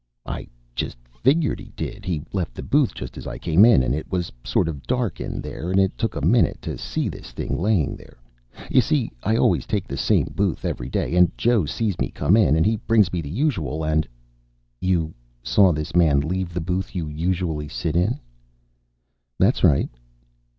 [0.25, 2.05] "I just figured he did.
[2.05, 5.21] He left the booth just as I came in and it was sort of dark
[5.21, 8.17] in there and it took a minute to see this thing laying there.
[8.71, 12.35] You see, I always take the same booth every day and Joe sees me come
[12.35, 14.07] in and he brings me the usual and"
[14.91, 18.19] "You saw this man leave the booth you usually sit in?"
[19.37, 19.91] "That's right."